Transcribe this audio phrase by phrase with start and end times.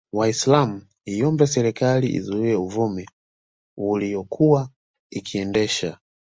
[0.17, 3.05] Waislamu iiombe serikali izuie uvumi
[3.77, 4.69] uliyokuwa
[5.11, 5.99] ikiendeshwa